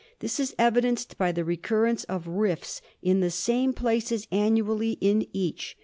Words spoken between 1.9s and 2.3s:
of